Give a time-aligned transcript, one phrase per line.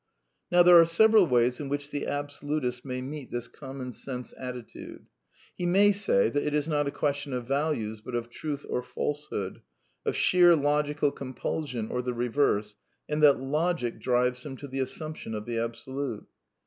[0.51, 5.05] Now there are several ways in which the absolutist may meet this common sense attitude.
[5.55, 8.67] He may say that it is n ot a question of values^ but nf tmfh
[8.67, 9.61] nr fA]f|gV]ood.
[10.03, 12.75] of sheer, lo gical compu ls ion or the reverse,
[13.07, 16.25] and that logic drives him to tke assumption of the Absolute.